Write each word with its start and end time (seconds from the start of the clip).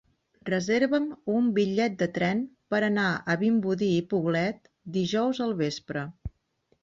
Reserva'm 0.49 1.03
un 1.39 1.49
bitllet 1.57 1.97
de 1.99 2.07
tren 2.15 2.39
per 2.73 2.79
anar 2.87 3.05
a 3.33 3.35
Vimbodí 3.43 3.91
i 3.97 3.99
Poblet 4.13 4.71
dijous 4.97 5.45
al 5.49 5.53
vespre. 5.61 6.07